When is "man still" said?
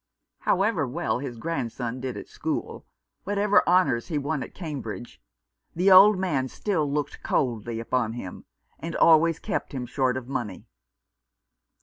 6.17-6.91